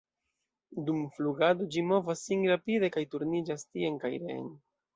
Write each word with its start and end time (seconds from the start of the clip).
Dum 0.87 1.03
flugado 1.17 1.67
ĝi 1.75 1.83
movas 1.91 2.25
sin 2.29 2.47
rapide 2.55 2.91
kaj 2.99 3.07
turniĝas 3.15 3.69
tien 3.71 4.03
kaj 4.07 4.15
reen. 4.27 4.53